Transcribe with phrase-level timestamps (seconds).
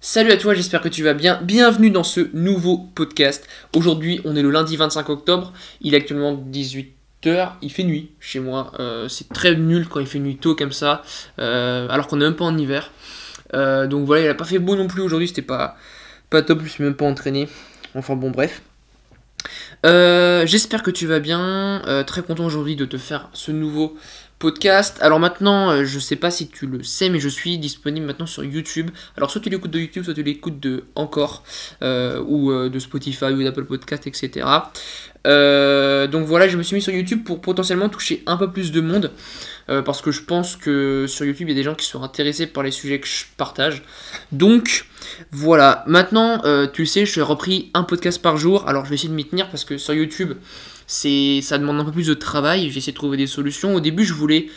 [0.00, 1.40] Salut à toi, j'espère que tu vas bien.
[1.42, 3.48] Bienvenue dans ce nouveau podcast.
[3.74, 5.52] Aujourd'hui, on est le lundi 25 octobre.
[5.80, 7.54] Il est actuellement 18h.
[7.62, 8.70] Il fait nuit chez moi.
[8.78, 11.02] Euh, c'est très nul quand il fait nuit tôt comme ça.
[11.40, 12.92] euh, alors qu'on est même pas en hiver.
[13.54, 15.26] Euh, donc voilà, il a pas fait beau non plus aujourd'hui.
[15.26, 15.76] C'était pas,
[16.30, 16.60] pas top.
[16.62, 17.48] Je suis même pas entraîné.
[17.96, 18.62] Enfin bon, bref.
[19.82, 21.82] J'espère que tu vas bien.
[22.06, 23.96] Très content aujourd'hui de te faire ce nouveau
[24.38, 24.98] podcast.
[25.00, 28.26] Alors maintenant, euh, je sais pas si tu le sais, mais je suis disponible maintenant
[28.26, 28.90] sur YouTube.
[29.16, 31.42] Alors soit tu l'écoutes de YouTube, soit tu l'écoutes de Encore,
[31.82, 34.46] euh, ou euh, de Spotify, ou d'Apple Podcast, etc.
[35.24, 38.80] Donc voilà, je me suis mis sur YouTube pour potentiellement toucher un peu plus de
[38.80, 39.10] monde.
[39.66, 42.46] parce que je pense que sur YouTube, il y a des gens qui sont intéressés
[42.46, 43.82] par les sujets que je partage.
[44.32, 44.86] Donc
[45.30, 46.40] voilà, maintenant,
[46.72, 48.66] tu le sais, je repris un podcast par jour.
[48.68, 50.32] Alors je vais essayer de m'y tenir parce que sur YouTube,
[50.88, 52.70] c'est ça demande un peu plus de travail.
[52.72, 53.74] J'ai essayé de trouver des solutions.
[53.76, 54.48] Au début, je voulais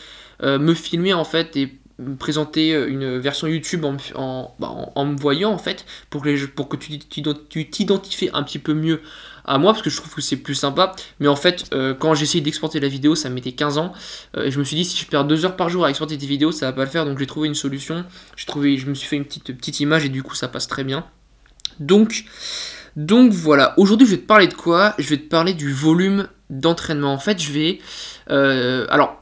[0.42, 5.06] euh, me filmer en fait et me présenter euh, une version YouTube bah, en- en
[5.06, 8.74] me voyant en fait pour que, pour que tu t'ident- tu t'identifies un petit peu
[8.74, 9.02] mieux
[9.46, 10.96] à moi parce que je trouve que c'est plus sympa.
[11.20, 13.92] Mais en fait euh, quand essayé d'exporter la vidéo ça me mettait 15 ans.
[14.38, 16.26] Euh, je me suis dit si je perds deux heures par jour à exporter des
[16.26, 17.06] vidéos ça va pas le faire.
[17.06, 18.04] Donc j'ai trouvé une solution.
[18.36, 20.68] J'ai trouvé je me suis fait une petite petite image et du coup ça passe
[20.68, 21.06] très bien.
[21.80, 22.24] Donc
[22.96, 24.94] donc voilà, aujourd'hui je vais te parler de quoi?
[24.98, 27.14] Je vais te parler du volume d'entraînement.
[27.14, 27.80] En fait, je vais...
[28.30, 29.18] euh, alors,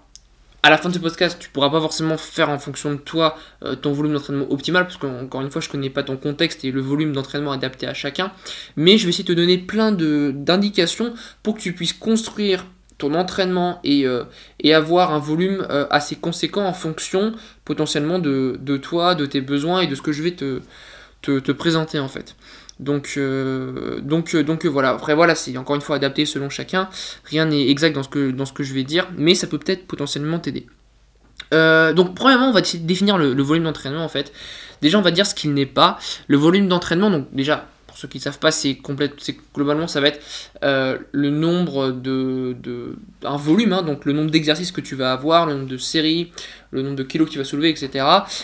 [0.63, 3.37] à la fin de ce podcast, tu pourras pas forcément faire en fonction de toi
[3.63, 6.71] euh, ton volume d'entraînement optimal, parce qu'encore une fois, je connais pas ton contexte et
[6.71, 8.31] le volume d'entraînement adapté à chacun.
[8.75, 12.65] Mais je vais essayer de te donner plein d'indications pour que tu puisses construire
[12.97, 14.25] ton entraînement et, euh,
[14.73, 17.33] avoir un volume assez conséquent en fonction
[17.63, 22.09] potentiellement de, toi, de tes besoins et de ce que je vais te présenter en
[22.09, 22.35] fait.
[22.79, 24.91] Donc, euh, donc, euh, euh, voilà.
[24.91, 26.89] Après voilà, c'est encore une fois adapté selon chacun.
[27.25, 28.03] Rien n'est exact dans
[28.45, 30.67] ce que je vais dire, mais ça peut peut-être potentiellement t'aider.
[31.51, 34.31] Donc premièrement, on va définir le, volume d'entraînement en fait.
[34.81, 35.99] Déjà, on va dire ce qu'il n'est pas.
[36.27, 37.67] Le volume d'entraînement, donc déjà
[37.99, 38.79] ceux qui ne savent pas, c'est
[39.53, 40.21] globalement ça va être
[40.63, 42.55] euh, le nombre de,
[43.23, 46.31] un volume, hein, donc le nombre d'exercices que tu vas avoir, le nombre de séries,
[46.71, 47.89] le nombre de kilos que tu vas soulever, etc.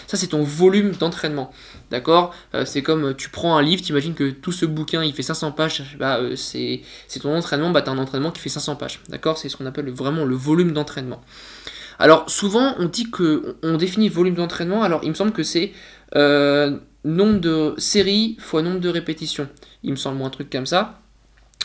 [0.08, 1.52] Ça, c'est ton volume d'entraînement.
[1.92, 2.34] D'accord?
[2.54, 5.14] Euh, C'est comme euh, tu prends un livre, tu imagines que tout ce bouquin il
[5.14, 6.82] fait 500 pages, bah, c'est
[7.22, 9.00] ton entraînement, bah, tu as un entraînement qui fait 500 pages.
[9.10, 9.38] D'accord?
[9.38, 11.22] C'est ce qu'on appelle le- vraiment le volume d'entraînement.
[11.98, 15.72] Alors, souvent, on dit que on définit volume d'entraînement, alors il me semble que c'est
[17.06, 19.48] nombre de séries fois nombre de répétitions.
[19.84, 21.00] Il me semble, un truc comme ça.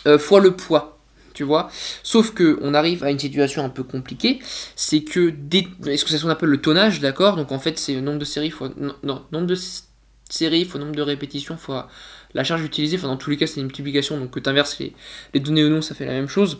[0.06, 0.98] Euh, fois le poids.
[1.32, 1.70] Tu vois
[2.02, 4.40] Sauf que on arrive à une situation un peu compliquée,
[4.74, 5.32] c'est que
[5.86, 7.36] est-ce que c'est ce qu'on appelle le tonnage, d'accord?
[7.36, 9.56] Donc en fait c'est le nombre de séries fois non, nombre de
[10.28, 11.88] séries fois nombre de répétitions fois
[12.34, 12.96] la charge utilisée.
[12.96, 14.92] Enfin dans tous les cas c'est une multiplication, donc que tu inverses les,
[15.32, 16.58] les données ou non, ça fait la même chose.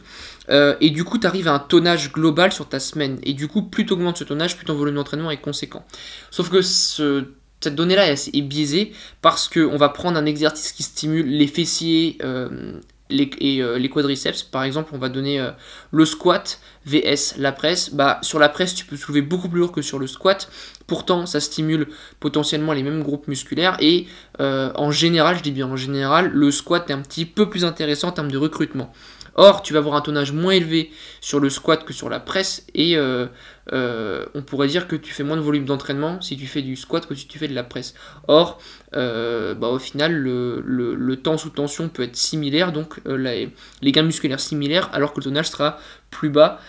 [0.50, 3.18] Euh, et du coup tu arrives à un tonnage global sur ta semaine.
[3.24, 5.84] Et du coup plus tu augmentes ce tonnage, plus ton volume d'entraînement est conséquent.
[6.30, 7.24] Sauf que ce
[7.60, 12.80] cette donnée-là est, biaisée parce qu'on va prendre un exercice qui stimule les fessiers euh,
[13.10, 14.44] et euh, les quadriceps.
[14.44, 15.50] Par exemple, on va donner euh,
[15.90, 17.92] le squat VS la presse.
[17.92, 20.50] Bah, sur la presse, tu peux soulever beaucoup plus lourd que sur le squat.
[20.86, 21.88] Pourtant, ça stimule
[22.18, 23.76] potentiellement les mêmes groupes musculaires.
[23.80, 24.06] Et
[24.38, 28.08] en général, je dis bien en général, le squat est un petit peu plus intéressant
[28.08, 28.92] en termes de recrutement.
[29.34, 32.66] Or, tu vas avoir un tonnage moins élevé sur le squat que sur la presse
[32.74, 33.26] et euh,
[33.72, 36.76] euh, on pourrait dire que tu fais moins de volume d'entraînement si tu fais du
[36.76, 37.94] squat que si tu fais de la presse.
[38.28, 38.60] Or,
[38.96, 43.52] euh, bah, au final, le, temps sous tension peut être similaire, donc les,
[43.82, 45.78] gains musculaires similaires, alors que le tonnage sera
[46.10, 46.60] plus bas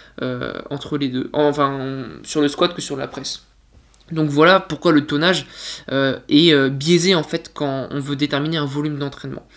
[0.70, 3.44] entre les deux, enfin sur le squat que sur la presse.
[4.12, 5.46] Donc voilà pourquoi le tonnage
[5.90, 9.48] est biaisé en fait quand on veut déterminer un volume d'entraînement.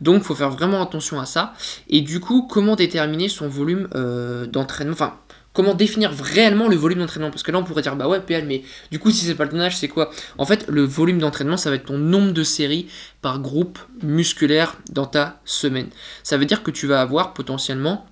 [0.00, 1.54] Donc il faut faire vraiment attention à ça.
[1.88, 4.92] Et du coup, comment déterminer son volume euh, d'entraînement?
[4.92, 5.14] Enfin,
[5.52, 7.30] comment définir réellement le volume d'entraînement?
[7.30, 9.44] Parce que là, on pourrait dire, bah ouais, PL, mais du coup, si c'est pas
[9.44, 10.10] le tonnage, c'est quoi?
[10.38, 12.88] En fait, le volume d'entraînement, ça va être ton nombre de séries
[13.22, 15.88] par groupe musculaire dans ta semaine.
[16.22, 18.06] Ça veut dire que tu vas avoir potentiellement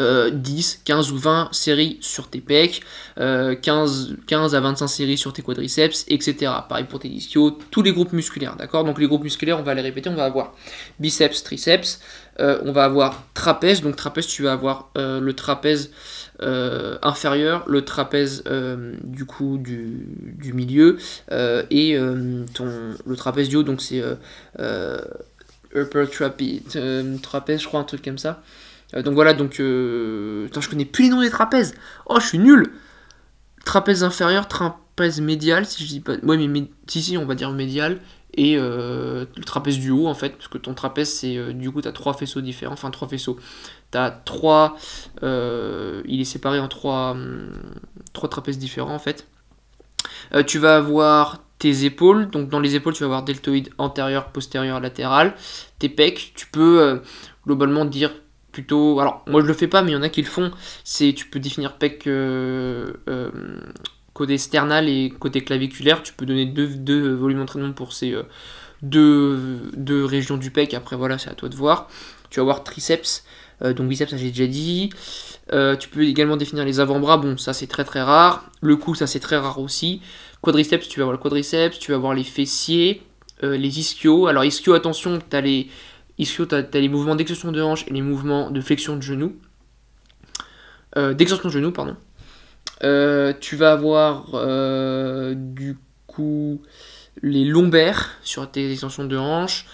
[0.00, 2.82] euh, 10, 15 ou 20 séries sur tes pecs,
[3.18, 6.52] euh, 15, 15 à 25 séries sur tes quadriceps, etc.
[6.68, 8.84] Pareil pour tes ischios, tous les groupes musculaires, d'accord?
[8.84, 10.54] Donc les groupes musculaires, on va les répéter, on va avoir
[10.98, 12.00] biceps, triceps,
[12.40, 15.90] euh, on va avoir trapèze, donc trapèze, tu vas avoir euh, le trapèze
[16.42, 20.98] euh, inférieur, le trapèze euh, du coup du, milieu,
[21.32, 22.44] euh, et euh,
[23.06, 24.14] le trapèze du haut, donc c'est euh,
[24.58, 25.00] euh,
[25.74, 28.42] upper trapeze, euh, trapèze, je crois, un truc comme ça.
[28.94, 29.60] Euh, donc voilà, donc.
[29.60, 30.48] Euh...
[30.54, 31.74] Je connais plus les noms des trapèzes.
[32.06, 32.72] Oh, je suis nul.
[33.64, 36.14] Trapèze inférieur, trapèze médial, si je dis pas.
[36.22, 38.00] Ouais, mais si, si, on va dire médial.
[38.38, 41.54] Et euh, le trapèze du haut, en fait, parce que ton trapèze, c'est.
[41.54, 42.74] du coup, tu as trois faisceaux différents.
[42.74, 43.38] Enfin, trois faisceaux.
[43.92, 44.76] Tu as trois.
[45.22, 47.16] il est séparé en trois,
[48.12, 49.26] trois trapèzes différents, en fait.
[50.46, 52.28] Tu vas avoir tes épaules.
[52.28, 55.34] Donc dans les épaules, tu vas avoir deltoïde antérieur, postérieur, latéral.
[55.78, 57.00] Tes pecs, tu peux
[57.46, 58.12] globalement dire
[58.56, 59.00] plutôt.
[59.00, 60.50] Alors moi je le fais pas, mais il y en a qui le font.
[60.82, 63.30] C'est tu peux définir pec euh, euh,
[64.14, 66.02] côté sternal et côté claviculaire.
[66.02, 68.16] Tu peux donner deux, deux volumes d'entraînement pour ces
[68.80, 70.72] deux, deux régions du pec.
[70.72, 71.90] Après voilà, c'est à toi de voir.
[72.30, 73.24] Tu vas avoir triceps.
[73.60, 74.88] donc biceps, ça j'ai déjà dit.
[75.78, 77.18] tu peux également définir les avant-bras.
[77.18, 78.46] Bon, ça c'est très très rare.
[78.62, 80.00] Le cou, ça c'est très rare aussi.
[80.40, 83.02] Quadriceps, tu vas voir le quadriceps, tu vas voir les fessiers,
[83.42, 84.28] euh, les ischios.
[84.28, 85.68] Alors ischio, attention, tu as les
[86.18, 89.36] ischio, tu as, les mouvements d'extension de hanche et les mouvements de flexion de genou.
[90.96, 91.96] Euh, d'extension de genou, pardon.
[92.84, 94.30] Euh, tu vas avoir
[95.34, 96.60] du coup
[97.22, 99.66] les lombaires sur tes extensions de hanche.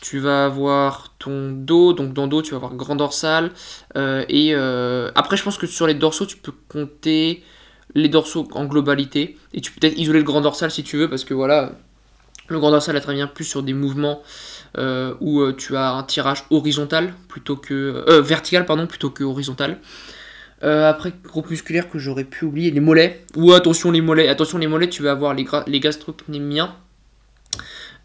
[0.00, 3.50] Tu vas avoir ton dos, donc dans dos tu vas avoir grand dorsal.
[3.96, 7.42] et après je pense que sur les dorsaux tu peux compter
[7.94, 9.36] les dorsaux en globalité.
[9.52, 11.72] Et tu peux peut-être isoler le grand dorsal si tu veux, parce que voilà,
[12.48, 14.22] le grand dorsal intervient plus sur des mouvements
[14.78, 19.24] euh, où euh, tu as un tirage horizontal plutôt que euh, vertical pardon plutôt que
[19.24, 19.78] horizontal.
[20.62, 23.24] après groupe musculaire que j'aurais pu oublier les mollets.
[23.36, 26.74] Ou attention les mollets, attention les mollets, tu vas avoir les, les gastrocnémiens.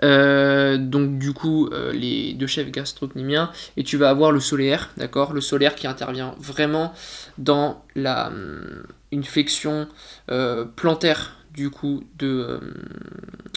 [0.01, 5.41] donc du coup les deux chefs gastrocnémiens et tu vas avoir le solaire, d'accord, le
[5.41, 6.93] solaire qui intervient vraiment
[7.37, 9.87] dans la hum, une flexion
[10.29, 12.59] euh, plantaire du coup de, euh,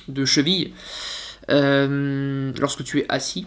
[0.09, 3.47] de cheville euh, lorsque tu es assis.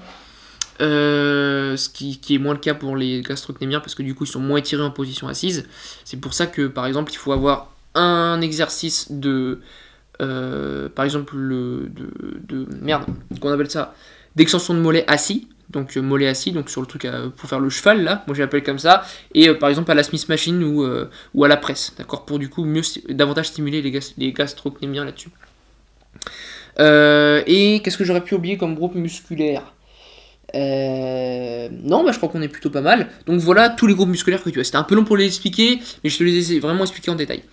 [0.79, 4.39] ce qui, est moins le cas pour les gastrocnémiens parce que du coup ils sont
[4.39, 5.67] moins étirés en position assise.
[6.03, 9.61] C'est pour ça que par exemple il faut avoir un exercice de
[10.17, 12.09] par exemple le, de,
[12.47, 13.05] de merde
[13.41, 13.93] qu'on appelle ça
[14.35, 17.69] d'extension de mollet assis donc euh, mollet assis, donc sur le truc pour faire le
[17.69, 19.03] cheval là, moi j'appelle comme ça,
[19.33, 22.25] et euh, par exemple à la Smith Machine ou, euh, ou à la presse, d'accord,
[22.25, 25.29] pour du coup mieux davantage stimuler les, les gastrocnémiens là-dessus.
[26.77, 29.73] Et qu'est-ce que j'aurais pu oublier comme groupe musculaire
[30.53, 33.09] non, bah, je crois qu'on est plutôt pas mal.
[33.25, 34.63] Donc voilà tous les groupes musculaires que tu as.
[34.63, 37.15] C'était un peu long pour les expliquer, mais je te les ai vraiment expliqués en
[37.15, 37.43] détail.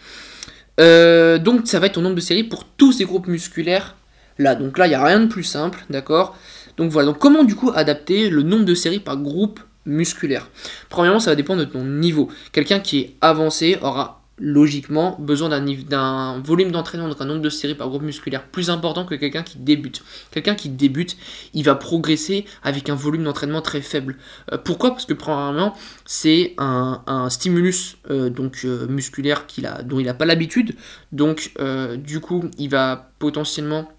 [0.79, 3.97] donc ça va être ton nombre de séries pour tous ces groupes musculaires
[4.39, 4.55] là.
[4.55, 6.37] Donc là, il n'y a rien de plus simple, d'accord?
[6.77, 10.49] Donc voilà, donc comment du coup adapter le nombre de séries par groupe musculaire?
[10.89, 12.31] Premièrement, ça va dépendre de ton niveau.
[12.53, 17.77] Quelqu'un qui est avancé aura logiquement besoin d'un volume d'entraînement, donc un nombre de séries
[17.77, 20.03] par groupe musculaire plus important que quelqu'un qui débute.
[20.33, 21.17] Quelqu'un qui débute,
[21.55, 24.17] il va progresser avec un volume d'entraînement très faible.
[24.53, 24.91] Euh, pourquoi?
[24.91, 25.75] Parce que premièrement,
[26.05, 29.47] c'est un, stimulus euh, donc euh, musculaire
[29.85, 30.75] dont il n'a pas l'habitude.
[31.13, 31.53] Donc
[31.99, 33.93] du coup, il va potentiellement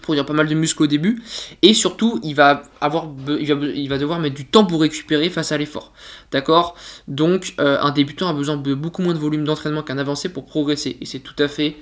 [0.00, 1.22] produire pas mal de muscles au début.
[1.62, 5.58] Et surtout il va avoir il va, devoir mettre du temps pour récupérer face à
[5.58, 5.92] l'effort.
[6.32, 6.76] D'accord?
[7.08, 10.46] Donc euh, un débutant a besoin de beaucoup moins de volume d'entraînement qu'un avancé pour
[10.46, 10.96] progresser.
[11.00, 11.76] Et c'est tout à fait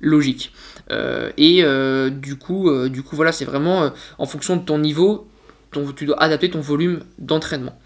[0.00, 0.52] logique.
[0.90, 5.28] Euh, et euh, du coup du coup voilà c'est vraiment en fonction de ton niveau
[5.96, 7.78] tu dois adapter ton volume d'entraînement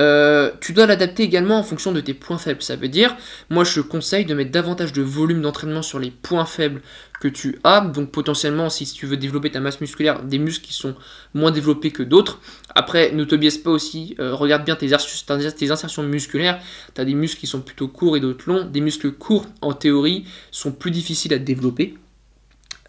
[0.00, 2.62] euh, tu dois l'adapter également en fonction de tes points faibles.
[2.62, 3.16] Ça veut dire,
[3.50, 6.80] moi je conseille de mettre davantage de volume d'entraînement sur les points faibles
[7.20, 7.82] que tu as.
[7.82, 10.96] Donc potentiellement, si tu veux développer ta masse musculaire, des muscles qui sont
[11.34, 12.40] moins développés que d'autres.
[12.74, 16.60] Après, ne te biaise pas aussi, euh, regarde bien tes, tes insertions musculaires.
[16.94, 18.64] Tu as des muscles qui sont plutôt courts et d'autres longs.
[18.64, 21.94] Des muscles courts, en théorie, sont plus difficiles à développer.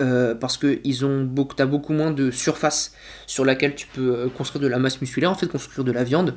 [0.01, 2.93] Euh, parce que ils ont beaucoup, as beaucoup moins de surface
[3.27, 6.35] sur laquelle tu peux construire de la masse musculaire, en fait construire de la viande.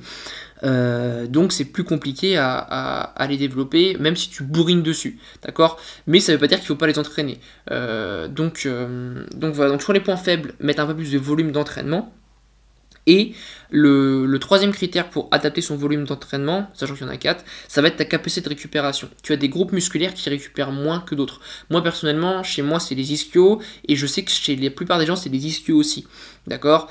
[0.65, 5.81] Euh, donc c'est plus compliqué à, les développer, même si tu bourrines dessus, d'accord?
[6.07, 7.38] Mais ça veut pas dire qu'il faut pas les entraîner.
[7.71, 11.19] Euh, donc, euh, donc voilà, donc sur les points faibles, mettre un peu plus de
[11.19, 12.12] volume d'entraînement.
[13.07, 13.35] Et
[13.75, 17.83] le, troisième critère pour adapter son volume d'entraînement, sachant qu'il y en a quatre, ça
[17.83, 19.09] va être ta capacité de récupération.
[19.23, 21.40] Tu as des groupes musculaires qui récupèrent moins que d'autres.
[21.71, 25.07] Moi personnellement, chez moi c'est les ischios, et je sais que chez la plupart des
[25.07, 26.07] gens c'est les ischios aussi.
[26.47, 26.90] D'accord?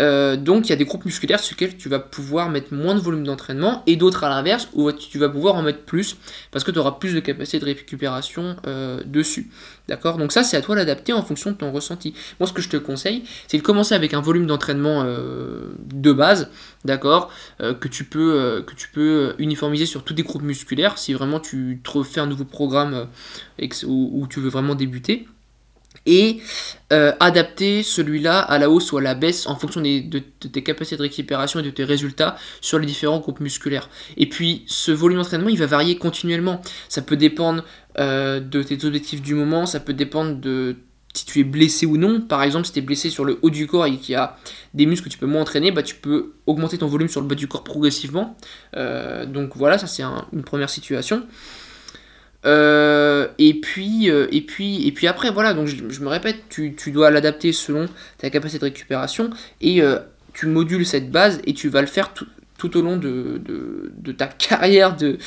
[0.00, 2.94] Euh, Donc il y a des groupes musculaires sur lesquels tu vas pouvoir mettre moins
[2.94, 6.16] de volume d'entraînement et d'autres à l'inverse où tu vas pouvoir en mettre plus
[6.50, 9.50] parce que tu auras plus de capacité de récupération euh, dessus.
[9.88, 10.16] D'accord?
[10.16, 12.14] Donc ça c'est à toi d'adapter en fonction de ton ressenti.
[12.40, 16.12] Moi ce que je te conseille c'est de commencer avec un volume d'entraînement euh, de
[16.12, 16.23] base,
[16.84, 21.40] d'accord que, tu peux, que tu peux uniformiser sur tous les groupes musculaires si vraiment
[21.40, 23.08] tu te refais un nouveau programme
[23.86, 25.26] où tu veux vraiment débuter
[26.06, 26.40] et
[26.92, 30.96] euh, adapter celui-là à la hausse ou à la baisse en fonction de, tes capacités
[30.96, 33.88] de récupération et de tes résultats sur les différents groupes musculaires.
[34.16, 36.60] Et puis ce volume d'entraînement, il va varier continuellement.
[36.88, 37.64] Ça peut dépendre
[37.98, 40.76] euh, de tes objectifs du moment, ça peut dépendre de
[41.14, 42.20] si tu es blessé ou non.
[42.20, 44.36] Par exemple, si tu es blessé sur le haut du corps et qu'il y a
[44.74, 47.26] des muscles que tu peux moins entraîner, bah, tu peux augmenter ton volume sur le
[47.26, 48.36] bas du corps progressivement.
[48.76, 51.26] Euh, donc voilà, ça c'est une première situation.
[52.44, 57.10] et, puis, et, puis, et puis après, voilà, donc je, me répète, tu, tu dois
[57.10, 57.86] l'adapter selon
[58.18, 59.30] ta capacité de récupération
[59.62, 59.80] et
[60.34, 62.26] tu modules cette base et tu vas le faire tout,
[62.58, 63.40] tout au long de,
[64.16, 65.18] ta carrière, de,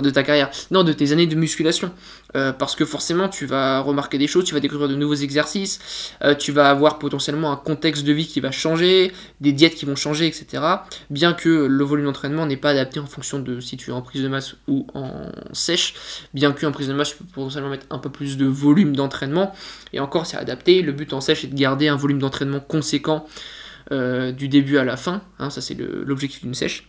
[0.00, 1.90] de ta carrière, non, de tes années de musculation.
[2.34, 5.78] Euh, parce que forcément, tu vas remarquer des choses, tu vas découvrir de nouveaux exercices,
[6.22, 9.86] euh, tu vas avoir potentiellement un contexte de vie qui va changer, des diètes qui
[9.86, 10.62] vont changer, etc.
[11.08, 14.02] Bien que le volume d'entraînement n'est pas adapté en fonction de si tu es en
[14.02, 15.94] prise de masse ou en sèche,
[16.34, 19.54] bien qu'en prise de masse, tu peux potentiellement mettre un peu plus de volume d'entraînement,
[19.92, 20.82] et encore, c'est adapté.
[20.82, 23.26] Le but en sèche est de garder un volume d'entraînement conséquent
[23.92, 26.88] euh, du début à la fin, hein, ça c'est l'objectif d'une sèche.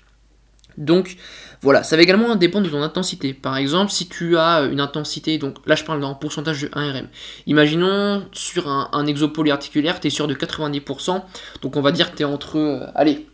[0.78, 1.18] Donc
[1.62, 3.34] voilà, ça va également dépendre de ton intensité.
[3.34, 6.92] Par exemple, si tu as une intensité, donc là je parle en pourcentage de 1
[6.94, 7.08] RM.
[7.48, 11.24] Imaginons sur un, un exo polyarticulaire, tu es sûr de 90%,
[11.62, 13.28] donc on va dire que tu es entre, euh, allez,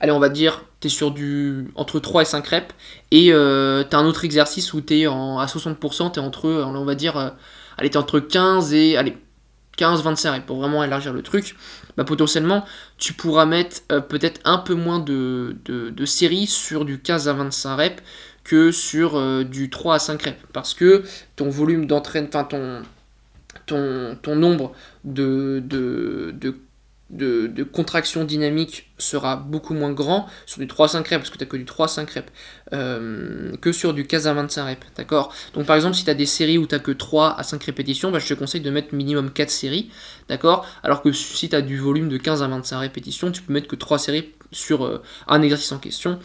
[0.00, 2.74] allez on va dire, tu es sur du, entre 3 et 5 reps,
[3.12, 6.48] et euh, tu as un autre exercice où tu es à 60%, tu es entre,
[6.48, 7.34] on va dire,
[7.78, 9.16] allez, tu es entre 15 et, allez,
[9.78, 11.56] 15-25 reps pour vraiment élargir le truc,
[11.96, 12.64] bah, potentiellement
[12.98, 17.32] tu pourras mettre euh, peut-être un peu moins de, de, séries sur du 15 à
[17.32, 18.02] 25 reps
[18.44, 20.36] que sur euh, du 3 à 5 reps.
[20.52, 21.04] Parce que
[21.36, 22.82] ton volume d'entraînement, enfin ton,
[23.66, 24.72] ton, ton nombre
[25.04, 26.56] de, de, de
[27.14, 31.50] de, contraction dynamique sera beaucoup moins grand sur du 3-5 reps, parce que tu n'as
[31.50, 32.32] que du 3-5 reps,
[32.72, 34.86] euh, que sur du 15 à 25 reps.
[34.96, 35.32] D'accord?
[35.54, 37.62] Donc par exemple, si tu as des séries où tu n'as que 3 à 5
[37.62, 39.90] répétitions, bah, je te conseille de mettre minimum 4 séries.
[40.28, 40.66] D'accord?
[40.82, 43.68] Alors que si tu as du volume de 15 à 25 répétitions, tu peux mettre
[43.68, 46.18] que 3 séries sur euh, un exercice en question.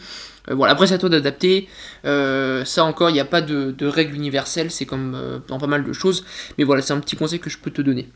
[0.48, 1.68] Euh, voilà, après c'est à toi d'adapter.
[2.04, 5.84] ça encore, il n'y a pas de, de règle universelle, c'est comme dans pas mal
[5.84, 6.24] de choses.
[6.58, 8.08] Mais voilà, c'est un petit conseil que je peux te donner.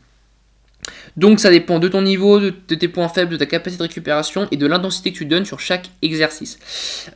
[1.17, 4.47] Donc ça dépend de ton niveau, de, tes points faibles, de ta capacité de récupération
[4.51, 6.59] et de l'intensité que tu donnes sur chaque exercice.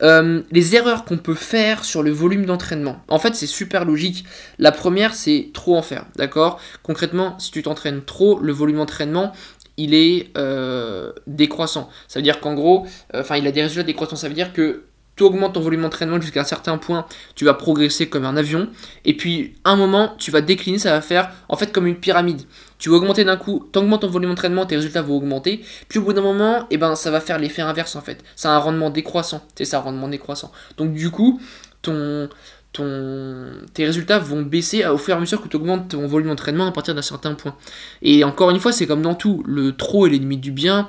[0.02, 4.24] Euh, les erreurs qu'on peut faire sur le volume d'entraînement, en fait c'est super logique.
[4.58, 6.60] La première c'est trop en faire, d'accord?
[6.82, 9.32] Concrètement, si tu t'entraînes trop, le volume d'entraînement
[9.80, 11.88] il est euh, décroissant.
[12.06, 14.52] Ça veut dire qu'en gros, euh, enfin il a des résultats décroissants, ça veut dire
[14.52, 14.84] que
[15.20, 18.70] tu augmentes ton volume d'entraînement jusqu'à un certain point, tu vas progresser comme un avion,
[19.04, 22.40] et puis un moment, tu vas décliner, ça va faire en fait comme une pyramide.
[22.78, 25.98] Tu vas augmenter d'un coup, tu augmentes ton volume d'entraînement, tes résultats vont augmenter, puis
[25.98, 28.24] au bout d'un moment, et eh ben, ça va faire l'effet inverse en fait.
[28.34, 30.50] C'est un rendement décroissant, c'est ça, un rendement décroissant.
[30.78, 31.38] Donc du coup,
[31.82, 32.30] ton,
[32.72, 36.28] ton, tes résultats vont baisser au fur et à mesure que tu augmentes ton volume
[36.28, 37.54] d'entraînement à partir d'un certain point.
[38.00, 40.88] Et encore une fois, c'est comme dans tout, le trop est l'ennemi du bien,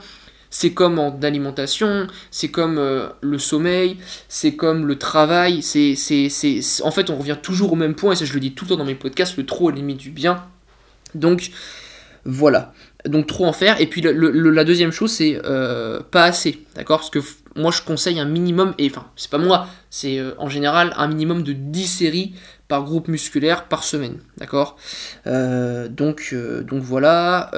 [0.51, 5.63] c'est comme en alimentation, c'est comme euh, le sommeil, c'est comme le travail.
[5.63, 8.39] C'est, c'est, c'est, en fait, on revient toujours au même point, et ça je le
[8.39, 10.45] dis tout le temps dans mes podcasts, le trop est limite du bien.
[11.15, 11.51] Donc
[12.25, 12.73] voilà.
[13.07, 13.81] Donc trop en faire.
[13.81, 16.63] Et puis la deuxième chose, c'est euh, pas assez.
[16.75, 16.99] D'accord?
[16.99, 17.19] Parce que
[17.55, 21.07] moi je conseille un minimum, et enfin, c'est pas moi, c'est euh, en général un
[21.07, 22.33] minimum de 10 séries
[22.69, 24.77] par groupe musculaire par semaine, d'accord?
[25.27, 26.33] Euh, donc,
[26.71, 27.51] voilà,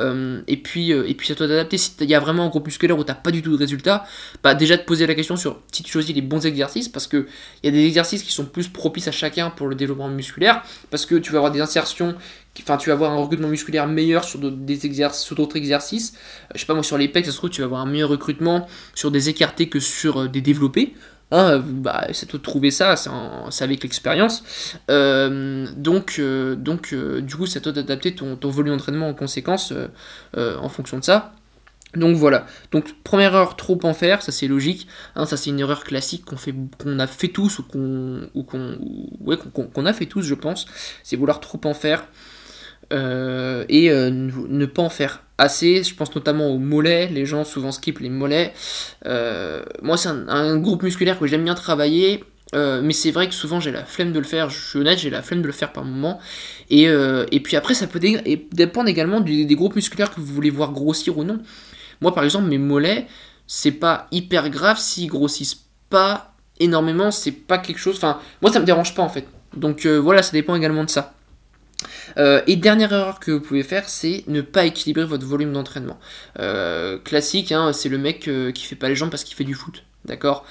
[0.47, 2.97] et puis et puis à toi d'adapter, si il y a vraiment un groupe musculaire
[2.97, 4.05] où tu n'as pas du tout de résultat,
[4.41, 7.27] bah déjà te poser la question sur si tu choisis les bons exercices, parce que
[7.62, 10.63] il y a des exercices qui sont plus propices à chacun pour le développement musculaire,
[10.89, 12.15] parce que tu vas avoir des insertions
[12.62, 16.13] enfin tu vas avoir un recrutement musculaire meilleur sur d'autres exercices exercices
[16.53, 18.10] je sais pas moi sur les pecs ça se trouve tu vas avoir un meilleur
[18.10, 20.93] recrutement sur des écartés que sur des développés
[21.36, 24.43] Hein, bah, c'est de trouver ça, c'est avec l'expérience.
[24.91, 29.15] Euh, donc, euh, donc euh, du coup, c'est à toi d'adapter ton, volume d'entraînement en
[29.15, 29.74] conséquence
[30.36, 31.33] en fonction de ça.
[31.95, 32.45] Donc voilà.
[32.72, 34.88] Donc première erreur, trop en faire, ça c'est logique.
[35.15, 36.53] Hein, ça c'est une erreur classique qu'on fait,
[37.00, 38.77] a fait tous ou qu'on, qu'on,
[39.22, 39.38] ouais,
[39.74, 40.67] qu'on, a fait tous, je pense.
[41.03, 42.07] C'est vouloir trop en faire.
[42.91, 45.83] Euh, et euh, ne pas en faire assez.
[45.83, 47.07] Je pense notamment aux mollets.
[47.07, 48.53] Les gens souvent skippent les mollets.
[49.05, 52.23] Euh, moi, c'est un, groupe musculaire que j'aime bien travailler.
[52.53, 55.09] mais c'est vrai que souvent j'ai la flemme de le faire, je suis honnête, j'ai
[55.09, 56.19] la flemme de le faire par moment.
[56.69, 60.71] Et, et puis après, ça peut dépendre également des, groupes musculaires que vous voulez voir
[60.71, 61.39] grossir ou non.
[62.01, 63.07] Moi, par exemple, mes mollets,
[63.47, 67.95] c'est pas hyper grave s'ils grossissent pas énormément, c'est pas quelque chose.
[67.95, 69.25] Enfin, moi, ça me dérange pas en fait.
[69.55, 71.13] Donc voilà, ça dépend également de ça.
[72.17, 75.99] Euh, et dernière erreur que vous pouvez faire, c'est ne pas équilibrer votre volume d'entraînement.
[76.39, 79.43] Euh, classique, hein, c'est le mec euh, qui fait pas les jambes parce qu'il fait
[79.43, 79.83] du foot.
[80.05, 80.45] D'accord?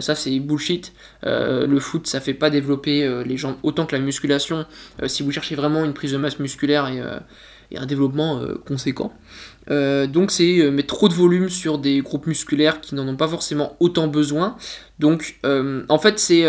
[0.00, 0.92] Ça, c'est bullshit.
[1.22, 4.66] le foot, ça fait pas développer les jambes autant que la musculation.
[5.06, 7.00] si vous cherchez vraiment une prise de masse musculaire et,
[7.70, 9.12] et un développement conséquent.
[9.68, 13.76] donc, c'est mettre trop de volume sur des groupes musculaires qui n'en ont pas forcément
[13.80, 14.56] autant besoin.
[14.98, 16.44] Donc, en fait, c'est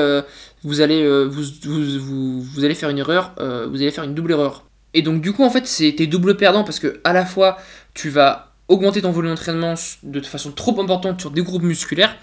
[0.64, 4.66] vous allez, euh, vous, allez faire une erreur, euh, vous allez faire une double erreur.
[4.94, 7.58] Et donc du coup en fait c'est t'es double perdant parce que à la fois
[7.94, 9.74] tu vas augmenter ton volume d'entraînement
[10.04, 12.16] de façon trop importante sur des groupes musculaires.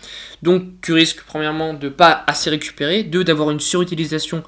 [0.43, 4.45] Donc tu risques premièrement de pas assez récupérer, deux d'avoir une surutilisation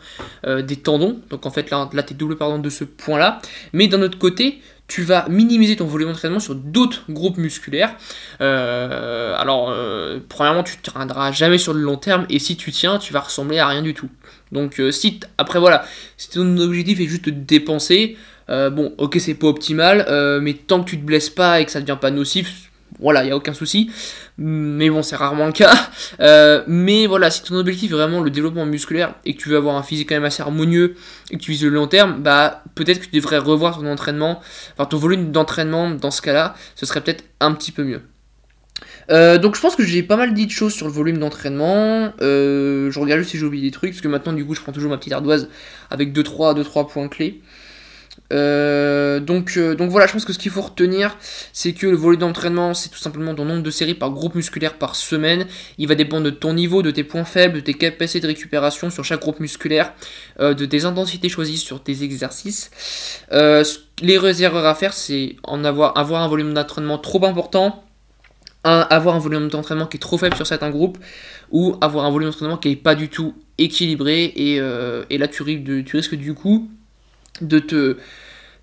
[0.46, 1.20] euh, des tendons.
[1.28, 3.40] Donc en fait là, tu es double pardon de ce point-là.
[3.72, 7.94] Mais d'un autre côté, tu vas minimiser ton volume d'entraînement sur d'autres groupes musculaires.
[8.40, 12.72] Euh, alors, euh, premièrement, tu ne tiendras jamais sur le long terme, et si tu
[12.72, 14.08] tiens, tu vas ressembler à rien du tout.
[14.50, 15.84] Donc, si après voilà,
[16.16, 18.16] si ton objectif est juste de dépenser,
[18.50, 21.64] euh, bon, ok, c'est pas optimal, euh, mais tant que tu te blesses pas et
[21.64, 23.90] que ça devient pas nocif, voilà, il n'y a aucun souci.
[24.38, 25.72] Mais bon, c'est rarement le cas.
[26.20, 29.56] Euh, mais voilà, si ton objectif est vraiment le développement musculaire et que tu veux
[29.56, 30.96] avoir un physique quand même assez harmonieux
[31.30, 34.40] et que tu vises le long terme, bah peut-être que tu devrais revoir ton entraînement,
[34.72, 38.00] enfin ton volume d'entraînement dans ce cas-là, ce serait peut-être un petit peu mieux.
[39.38, 42.12] donc je pense que j'ai pas mal dit de choses sur le volume d'entraînement.
[42.20, 44.72] je regarde juste si j'ai oublié des trucs, parce que maintenant du coup je prends
[44.72, 45.48] toujours ma petite ardoise
[45.90, 47.42] avec 2-3 2, 3 points clés.
[48.32, 51.16] Euh, donc, euh, donc voilà, je pense que ce qu'il faut retenir,
[51.52, 54.74] c'est que le volume d'entraînement, c'est tout simplement ton nombre de séries par groupe musculaire
[54.74, 55.46] par semaine.
[55.78, 58.90] Il va dépendre de ton niveau, de tes points faibles, de tes capacités de récupération
[58.90, 59.92] sur chaque groupe musculaire,
[60.40, 62.70] euh, de tes intensités choisies sur tes exercices.
[64.00, 67.84] les erreurs à faire, c'est en avoir, un volume d'entraînement trop important,
[68.64, 70.98] avoir un volume d'entraînement qui est trop faible sur certains groupes,
[71.50, 76.14] ou avoir un volume d'entraînement qui n'est pas du tout équilibré, et là tu risques
[76.14, 76.68] du coup
[77.40, 77.96] de te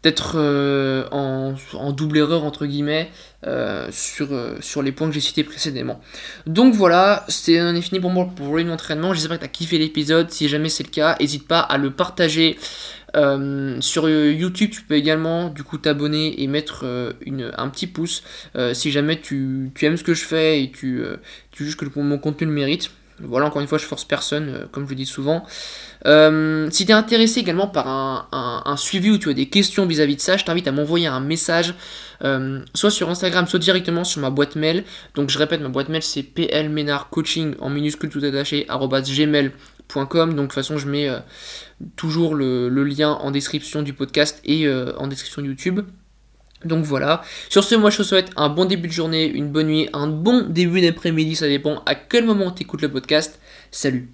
[0.05, 3.09] d'être euh, en, double erreur entre guillemets
[3.47, 5.99] euh, sur, euh, sur les points que j'ai cités précédemment.
[6.45, 9.15] Donc voilà, c'est un fini pour moi pour l'entraînement.
[9.15, 10.29] J'espère que tu as kiffé l'épisode.
[10.29, 12.57] Si jamais c'est le cas, n'hésite pas à le partager.
[13.79, 18.21] sur YouTube, tu peux également du coup t'abonner et mettre un petit pouce
[18.73, 21.01] si jamais tu, aimes ce que je fais et tu,
[21.49, 22.91] tu juges que mon contenu le mérite.
[23.21, 25.45] Voilà, encore une fois, je force personne, euh, comme je le dis souvent.
[26.05, 27.87] Euh, si tu es intéressé également par
[28.31, 31.21] un, suivi où tu as des questions vis-à-vis de ça, je t'invite à m'envoyer un
[31.21, 31.75] message,
[32.23, 34.83] euh, soit sur Instagram, soit directement sur ma boîte mail.
[35.15, 40.29] Donc je répète, ma boîte mail c'est plmenardcoaching en minuscule tout attaché, gmail.com.
[40.31, 41.09] Donc de toute façon, je mets
[41.95, 45.81] toujours le, lien en description du podcast et en description de YouTube.
[46.65, 47.21] Donc voilà.
[47.49, 50.07] Sur ce, moi je te souhaite un bon début de journée, une bonne nuit, un
[50.07, 53.39] bon début d'après-midi, ça dépend à quel moment tu écoutes le podcast.
[53.71, 54.09] Salut